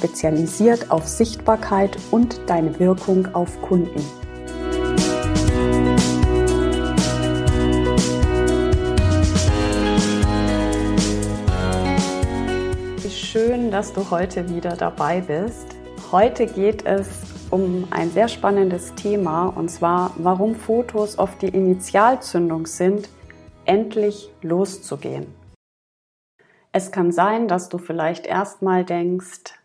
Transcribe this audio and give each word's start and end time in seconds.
spezialisiert 0.00 0.90
auf 0.90 1.06
Sichtbarkeit 1.06 1.94
und 2.10 2.40
deine 2.46 2.80
Wirkung 2.80 3.34
auf 3.34 3.60
Kunden. 3.60 4.02
Schön, 13.10 13.70
dass 13.70 13.92
du 13.92 14.10
heute 14.10 14.48
wieder 14.48 14.74
dabei 14.74 15.20
bist. 15.20 15.66
Heute 16.10 16.46
geht 16.46 16.86
es 16.86 17.08
um 17.50 17.86
ein 17.90 18.10
sehr 18.10 18.28
spannendes 18.28 18.94
Thema 18.94 19.48
und 19.48 19.70
zwar, 19.70 20.14
warum 20.16 20.54
Fotos 20.54 21.18
oft 21.18 21.42
die 21.42 21.48
Initialzündung 21.48 22.66
sind, 22.66 23.10
endlich 23.66 24.32
loszugehen. 24.40 25.26
Es 26.72 26.90
kann 26.90 27.12
sein, 27.12 27.48
dass 27.48 27.68
du 27.68 27.76
vielleicht 27.78 28.26
erstmal 28.26 28.84
denkst, 28.84 29.59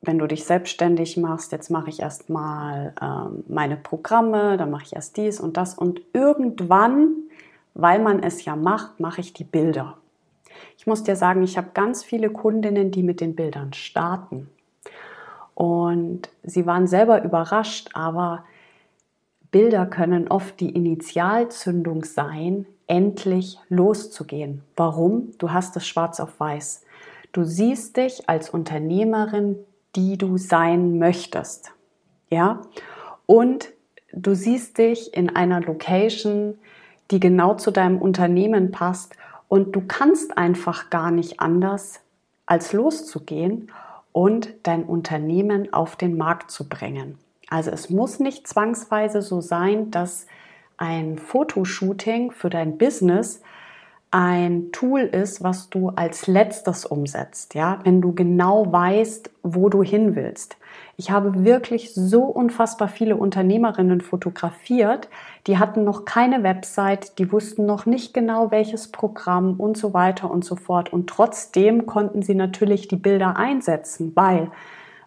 wenn 0.00 0.18
du 0.18 0.26
dich 0.26 0.44
selbstständig 0.44 1.16
machst, 1.16 1.52
jetzt 1.52 1.70
mache 1.70 1.90
ich 1.90 2.00
erstmal 2.00 2.94
ähm, 3.02 3.44
meine 3.48 3.76
Programme, 3.76 4.56
dann 4.56 4.70
mache 4.70 4.84
ich 4.84 4.94
erst 4.94 5.16
dies 5.16 5.40
und 5.40 5.56
das 5.56 5.74
und 5.74 6.00
irgendwann, 6.12 7.14
weil 7.74 7.98
man 8.00 8.22
es 8.22 8.44
ja 8.44 8.54
macht, 8.54 9.00
mache 9.00 9.20
ich 9.20 9.32
die 9.32 9.44
Bilder. 9.44 9.96
Ich 10.76 10.86
muss 10.86 11.02
dir 11.02 11.16
sagen, 11.16 11.42
ich 11.42 11.56
habe 11.56 11.70
ganz 11.74 12.04
viele 12.04 12.30
Kundinnen, 12.30 12.90
die 12.90 13.02
mit 13.02 13.20
den 13.20 13.34
Bildern 13.34 13.72
starten. 13.72 14.48
Und 15.54 16.28
sie 16.44 16.66
waren 16.66 16.86
selber 16.86 17.24
überrascht, 17.24 17.90
aber 17.92 18.44
Bilder 19.50 19.86
können 19.86 20.28
oft 20.28 20.60
die 20.60 20.70
Initialzündung 20.70 22.04
sein, 22.04 22.66
endlich 22.86 23.58
loszugehen. 23.68 24.62
Warum? 24.76 25.32
Du 25.38 25.52
hast 25.52 25.76
es 25.76 25.86
schwarz 25.86 26.20
auf 26.20 26.38
weiß. 26.38 26.84
Du 27.32 27.44
siehst 27.44 27.96
dich 27.96 28.28
als 28.28 28.50
Unternehmerin, 28.50 29.56
die 29.98 30.16
du 30.16 30.38
sein 30.38 30.98
möchtest. 30.98 31.72
Ja? 32.30 32.62
Und 33.26 33.72
du 34.12 34.34
siehst 34.34 34.78
dich 34.78 35.12
in 35.12 35.34
einer 35.34 35.60
Location, 35.60 36.56
die 37.10 37.18
genau 37.18 37.54
zu 37.54 37.72
deinem 37.72 37.98
Unternehmen 37.98 38.70
passt 38.70 39.16
und 39.48 39.74
du 39.74 39.82
kannst 39.86 40.38
einfach 40.38 40.88
gar 40.88 41.10
nicht 41.10 41.40
anders, 41.40 42.00
als 42.46 42.72
loszugehen 42.72 43.72
und 44.12 44.54
dein 44.62 44.84
Unternehmen 44.84 45.72
auf 45.72 45.96
den 45.96 46.16
Markt 46.16 46.52
zu 46.52 46.68
bringen. 46.68 47.18
Also 47.50 47.72
es 47.72 47.90
muss 47.90 48.20
nicht 48.20 48.46
zwangsweise 48.46 49.20
so 49.20 49.40
sein, 49.40 49.90
dass 49.90 50.26
ein 50.76 51.18
Fotoshooting 51.18 52.30
für 52.30 52.50
dein 52.50 52.78
Business 52.78 53.42
ein 54.10 54.72
Tool 54.72 55.00
ist, 55.00 55.42
was 55.42 55.68
du 55.68 55.90
als 55.90 56.26
letztes 56.26 56.86
umsetzt, 56.86 57.54
ja, 57.54 57.80
wenn 57.84 58.00
du 58.00 58.14
genau 58.14 58.72
weißt, 58.72 59.30
wo 59.42 59.68
du 59.68 59.82
hin 59.82 60.16
willst. 60.16 60.56
Ich 60.96 61.10
habe 61.10 61.44
wirklich 61.44 61.94
so 61.94 62.22
unfassbar 62.22 62.88
viele 62.88 63.16
Unternehmerinnen 63.16 64.00
fotografiert, 64.00 65.08
die 65.46 65.58
hatten 65.58 65.84
noch 65.84 66.06
keine 66.06 66.42
Website, 66.42 67.18
die 67.18 67.30
wussten 67.30 67.66
noch 67.66 67.84
nicht 67.84 68.14
genau 68.14 68.50
welches 68.50 68.90
Programm 68.90 69.60
und 69.60 69.76
so 69.76 69.92
weiter 69.92 70.30
und 70.30 70.44
so 70.44 70.56
fort 70.56 70.92
und 70.92 71.08
trotzdem 71.08 71.84
konnten 71.84 72.22
sie 72.22 72.34
natürlich 72.34 72.88
die 72.88 72.96
Bilder 72.96 73.36
einsetzen, 73.36 74.12
weil 74.14 74.50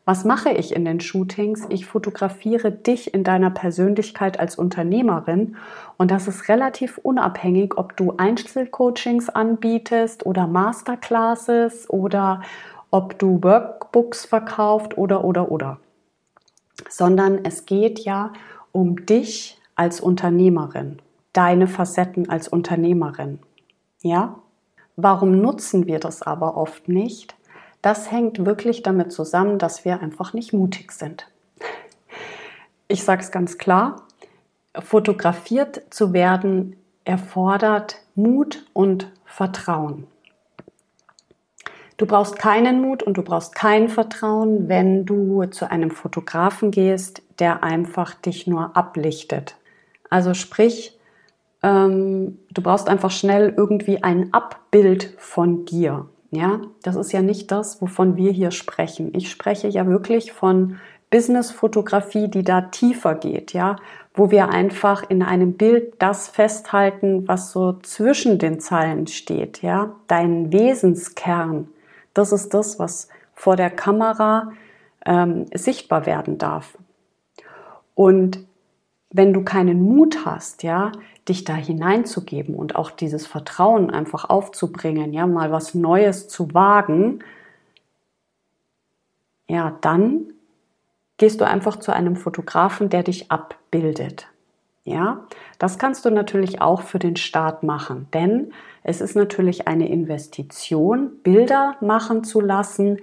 was 0.04 0.26
mache 0.26 0.50
ich 0.52 0.76
in 0.76 0.84
den 0.84 1.00
Shootings? 1.00 1.68
Ich 1.70 1.86
fotografiere 1.86 2.72
dich 2.72 3.14
in 3.14 3.24
deiner 3.24 3.52
Persönlichkeit 3.52 4.40
als 4.40 4.56
Unternehmerin 4.56 5.58
und 5.98 6.10
das 6.10 6.28
ist 6.28 6.50
relativ 6.50 6.98
unabhängig, 6.98 7.78
ob 7.78 7.96
du 7.98 8.16
Einzelcoachings 8.18 9.30
anbietest 9.30 10.26
oder 10.26 10.48
Masterclasses 10.48 11.88
oder 11.90 12.42
ob 12.90 13.20
du 13.20 13.44
Workbooks 13.44 14.26
verkauft 14.26 14.98
oder 14.98 15.24
oder 15.24 15.52
oder. 15.52 15.78
Sondern 16.90 17.46
es 17.46 17.66
geht 17.66 18.00
ja 18.00 18.34
um 18.72 19.06
dich 19.06 19.60
als 19.76 20.02
Unternehmerin, 20.02 21.00
deine 21.32 21.68
Facetten 21.68 22.28
als 22.28 22.48
Unternehmerin. 22.48 23.40
Ja? 24.02 24.40
Warum 24.96 25.42
nutzen 25.42 25.86
wir 25.86 26.00
das 26.00 26.22
aber 26.22 26.58
oft 26.58 26.88
nicht? 26.88 27.36
Das 27.82 28.12
hängt 28.12 28.46
wirklich 28.46 28.84
damit 28.84 29.12
zusammen, 29.12 29.58
dass 29.58 29.86
wir 29.86 30.02
einfach 30.02 30.34
nicht 30.34 30.54
mutig 30.54 30.92
sind. 30.92 31.28
Ich 32.88 33.04
sage 33.04 33.22
es 33.22 33.32
ganz 33.32 33.58
klar, 33.58 34.04
fotografiert 34.80 35.82
zu 35.90 36.14
werden 36.14 36.76
erfordert 37.06 37.98
Mut 38.16 38.66
und 38.74 39.12
Vertrauen. 39.26 40.08
Du 41.98 42.06
brauchst 42.06 42.40
keinen 42.40 42.82
Mut 42.82 43.04
und 43.04 43.16
du 43.18 43.22
brauchst 43.22 43.54
kein 43.54 43.88
Vertrauen, 43.88 44.68
wenn 44.68 45.06
du 45.06 45.46
zu 45.46 45.70
einem 45.70 45.92
Fotografen 45.92 46.72
gehst, 46.72 47.22
der 47.40 47.64
einfach 47.64 48.16
dich 48.16 48.48
nur 48.48 48.76
ablichtet. 48.76 49.56
Also 50.10 50.34
sprich, 50.34 51.00
ähm, 51.62 52.40
du 52.50 52.62
brauchst 52.62 52.90
einfach 52.90 53.12
schnell 53.12 53.54
irgendwie 53.56 54.04
ein 54.04 54.34
Abbild 54.34 55.14
von 55.18 55.66
dir. 55.66 56.08
Ja, 56.32 56.62
das 56.82 56.96
ist 56.96 57.12
ja 57.12 57.22
nicht 57.22 57.52
das, 57.52 57.82
wovon 57.82 58.16
wir 58.16 58.32
hier 58.32 58.52
sprechen. 58.52 59.12
Ich 59.14 59.30
spreche 59.30 59.68
ja 59.68 59.86
wirklich 59.86 60.32
von 60.32 60.80
Business-Fotografie, 61.10 62.30
die 62.30 62.44
da 62.44 62.62
tiefer 62.62 63.16
geht, 63.16 63.52
ja, 63.52 63.76
wo 64.14 64.32
wir 64.32 64.48
einfach 64.48 65.04
in 65.10 65.24
einem 65.24 65.54
Bild 65.54 65.96
das 66.00 66.30
festhalten, 66.30 67.28
was 67.28 67.52
so 67.52 67.74
zwischen 67.84 68.40
den 68.40 68.62
Zeilen 68.62 69.08
steht, 69.08 69.62
ja, 69.62 69.92
dein 70.08 70.54
Wesenskern. 70.54 71.68
Das 72.14 72.32
ist 72.32 72.54
das, 72.54 72.80
was 72.80 73.10
vor 73.34 73.58
der 73.58 73.70
Kamera 73.70 74.54
ähm, 75.06 75.48
sichtbar 75.54 76.06
werden 76.06 76.38
darf. 76.38 76.78
Und 77.94 78.46
wenn 79.12 79.34
du 79.34 79.44
keinen 79.44 79.82
Mut 79.82 80.26
hast, 80.26 80.64
ja, 80.64 80.92
dich 81.28 81.44
da 81.44 81.54
hineinzugeben 81.54 82.56
und 82.56 82.76
auch 82.76 82.92
dieses 82.92 83.28
Vertrauen 83.28 83.90
einfach 83.90 84.30
aufzubringen, 84.30 85.14
ja, 85.14 85.28
mal 85.28 85.52
was 85.52 85.76
Neues 85.76 86.28
zu 86.28 86.54
wagen, 86.54 87.20
ja, 89.48 89.78
dann 89.82 90.34
gehst 91.18 91.42
du 91.42 91.46
einfach 91.46 91.78
zu 91.78 91.94
einem 91.94 92.16
Fotografen, 92.16 92.90
der 92.90 93.04
dich 93.04 93.32
abbildet. 93.32 94.28
Ja, 94.84 95.28
das 95.60 95.78
kannst 95.78 96.06
du 96.06 96.10
natürlich 96.10 96.62
auch 96.62 96.82
für 96.82 96.98
den 96.98 97.16
Start 97.16 97.62
machen, 97.62 98.08
denn 98.14 98.52
es 98.84 99.00
ist 99.00 99.16
natürlich 99.16 99.68
eine 99.68 99.88
Investition, 99.90 101.12
Bilder 101.22 101.76
machen 101.82 102.24
zu 102.24 102.42
lassen, 102.42 102.98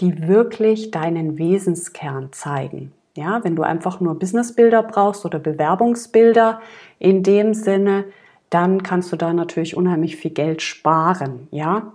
die 0.00 0.28
wirklich 0.28 0.92
deinen 0.92 1.38
Wesenskern 1.38 2.32
zeigen. 2.32 2.92
Ja, 3.14 3.44
wenn 3.44 3.54
du 3.54 3.62
einfach 3.62 4.00
nur 4.00 4.18
Businessbilder 4.18 4.82
brauchst 4.82 5.24
oder 5.24 5.38
Bewerbungsbilder 5.38 6.60
in 6.98 7.22
dem 7.22 7.54
Sinne, 7.54 8.04
dann 8.50 8.82
kannst 8.82 9.12
du 9.12 9.16
da 9.16 9.32
natürlich 9.32 9.76
unheimlich 9.76 10.16
viel 10.16 10.32
Geld 10.32 10.62
sparen. 10.62 11.48
Ja, 11.50 11.92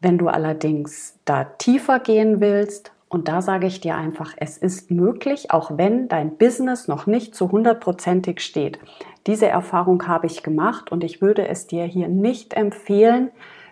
wenn 0.00 0.18
du 0.18 0.28
allerdings 0.28 1.18
da 1.24 1.44
tiefer 1.44 1.98
gehen 1.98 2.40
willst, 2.40 2.92
und 3.08 3.28
da 3.28 3.42
sage 3.42 3.66
ich 3.66 3.82
dir 3.82 3.94
einfach, 3.94 4.32
es 4.38 4.56
ist 4.56 4.90
möglich, 4.90 5.50
auch 5.50 5.76
wenn 5.76 6.08
dein 6.08 6.38
Business 6.38 6.88
noch 6.88 7.06
nicht 7.06 7.34
zu 7.34 7.52
hundertprozentig 7.52 8.40
steht. 8.40 8.78
Diese 9.26 9.46
Erfahrung 9.46 10.06
habe 10.08 10.26
ich 10.26 10.42
gemacht 10.42 10.90
und 10.90 11.04
ich 11.04 11.20
würde 11.20 11.46
es 11.46 11.66
dir 11.66 11.84
hier 11.84 12.08
nicht 12.08 12.54
empfehlen, 12.54 13.30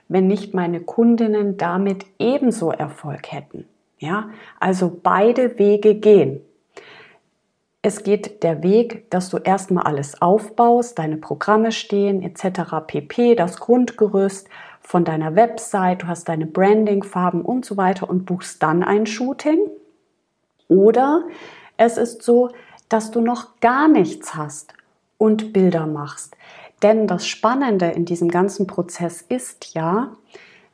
wenn 0.08 0.26
nicht 0.26 0.52
meine 0.52 0.80
Kundinnen 0.80 1.56
damit 1.56 2.04
ebenso 2.18 2.70
Erfolg 2.70 3.32
hätten. 3.32 3.66
Ja, 4.00 4.30
also 4.58 4.98
beide 5.02 5.58
Wege 5.58 5.94
gehen. 5.94 6.40
Es 7.82 8.02
geht 8.02 8.42
der 8.42 8.62
Weg, 8.62 9.10
dass 9.10 9.28
du 9.28 9.36
erstmal 9.36 9.84
alles 9.84 10.20
aufbaust, 10.20 10.98
deine 10.98 11.18
Programme 11.18 11.70
stehen 11.70 12.22
etc. 12.22 12.62
pp, 12.86 13.34
das 13.34 13.60
Grundgerüst 13.60 14.48
von 14.80 15.04
deiner 15.04 15.36
Website, 15.36 16.02
du 16.02 16.06
hast 16.06 16.28
deine 16.28 16.46
Branding-Farben 16.46 17.42
und 17.42 17.64
so 17.64 17.76
weiter 17.76 18.08
und 18.08 18.24
buchst 18.24 18.62
dann 18.62 18.82
ein 18.82 19.06
Shooting. 19.06 19.58
Oder 20.68 21.24
es 21.76 21.98
ist 21.98 22.22
so, 22.22 22.50
dass 22.88 23.10
du 23.10 23.20
noch 23.20 23.60
gar 23.60 23.86
nichts 23.86 24.34
hast 24.34 24.72
und 25.18 25.52
Bilder 25.52 25.86
machst. 25.86 26.36
Denn 26.82 27.06
das 27.06 27.26
Spannende 27.26 27.86
in 27.86 28.06
diesem 28.06 28.30
ganzen 28.30 28.66
Prozess 28.66 29.20
ist 29.20 29.74
ja, 29.74 30.16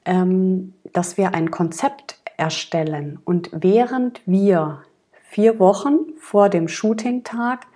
ähm, 0.04 0.74
dass 0.92 1.18
wir 1.18 1.34
ein 1.34 1.50
Konzept 1.50 2.20
erstellen. 2.36 3.18
Und 3.24 3.50
während 3.52 4.20
wir 4.26 4.82
vier 5.22 5.58
Wochen 5.58 5.98
vor 6.18 6.48
dem 6.48 6.68
Shooting-Tag 6.68 7.66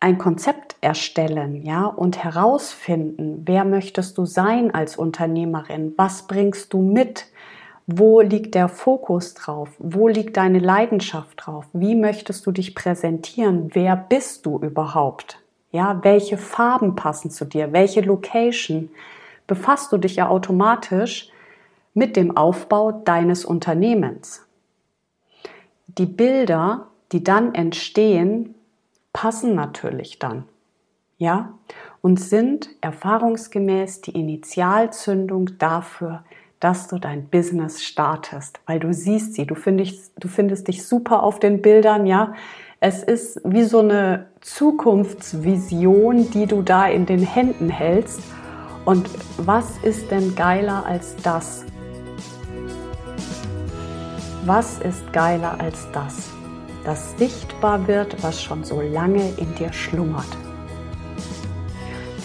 ein 0.00 0.18
Konzept 0.18 0.76
erstellen, 0.80 1.62
ja, 1.62 1.86
und 1.86 2.22
herausfinden, 2.22 3.42
wer 3.46 3.64
möchtest 3.64 4.18
du 4.18 4.26
sein 4.26 4.74
als 4.74 4.96
Unternehmerin? 4.96 5.94
Was 5.96 6.26
bringst 6.26 6.72
du 6.72 6.82
mit? 6.82 7.26
Wo 7.86 8.20
liegt 8.20 8.54
der 8.54 8.68
Fokus 8.68 9.34
drauf? 9.34 9.70
Wo 9.78 10.08
liegt 10.08 10.36
deine 10.36 10.58
Leidenschaft 10.58 11.46
drauf? 11.46 11.66
Wie 11.72 11.94
möchtest 11.94 12.44
du 12.44 12.52
dich 12.52 12.74
präsentieren? 12.74 13.70
Wer 13.72 13.96
bist 13.96 14.44
du 14.44 14.58
überhaupt? 14.58 15.40
Ja, 15.70 16.00
welche 16.02 16.36
Farben 16.36 16.96
passen 16.96 17.30
zu 17.30 17.44
dir? 17.44 17.72
Welche 17.72 18.00
Location? 18.00 18.90
Befasst 19.46 19.92
du 19.92 19.98
dich 19.98 20.16
ja 20.16 20.28
automatisch 20.28 21.30
mit 21.96 22.14
dem 22.14 22.36
Aufbau 22.36 22.92
deines 22.92 23.46
Unternehmens. 23.46 24.46
Die 25.86 26.04
Bilder, 26.04 26.88
die 27.10 27.24
dann 27.24 27.54
entstehen, 27.54 28.54
passen 29.14 29.54
natürlich 29.54 30.18
dann. 30.18 30.44
Ja? 31.16 31.54
Und 32.02 32.20
sind 32.20 32.68
erfahrungsgemäß 32.82 34.02
die 34.02 34.10
Initialzündung 34.10 35.56
dafür, 35.58 36.22
dass 36.60 36.86
du 36.88 36.98
dein 36.98 37.28
Business 37.28 37.82
startest, 37.82 38.60
weil 38.66 38.78
du 38.78 38.92
siehst 38.92 39.32
sie, 39.32 39.46
du 39.46 39.54
findest, 39.54 40.12
du 40.18 40.28
findest 40.28 40.68
dich 40.68 40.86
super 40.86 41.22
auf 41.22 41.40
den 41.40 41.62
Bildern, 41.62 42.04
ja. 42.04 42.34
Es 42.78 43.02
ist 43.02 43.40
wie 43.42 43.64
so 43.64 43.78
eine 43.78 44.26
Zukunftsvision, 44.42 46.30
die 46.30 46.44
du 46.44 46.60
da 46.60 46.86
in 46.88 47.06
den 47.06 47.22
Händen 47.22 47.70
hältst. 47.70 48.20
Und 48.84 49.08
was 49.38 49.78
ist 49.78 50.10
denn 50.10 50.34
geiler 50.34 50.84
als 50.84 51.16
das? 51.22 51.64
Was 54.46 54.78
ist 54.78 55.12
geiler 55.12 55.60
als 55.60 55.88
das? 55.90 56.30
Das 56.84 57.18
sichtbar 57.18 57.88
wird, 57.88 58.22
was 58.22 58.40
schon 58.40 58.62
so 58.62 58.80
lange 58.80 59.30
in 59.38 59.52
dir 59.56 59.72
schlummert. 59.72 60.28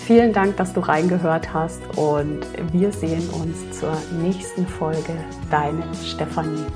Vielen 0.06 0.32
Dank, 0.32 0.56
dass 0.58 0.72
du 0.72 0.82
reingehört 0.82 1.52
hast 1.52 1.82
und 1.98 2.42
wir 2.72 2.92
sehen 2.92 3.28
uns 3.32 3.80
zur 3.80 3.98
nächsten 4.22 4.68
Folge. 4.68 5.18
Deine 5.50 5.82
Stefanie. 6.06 6.68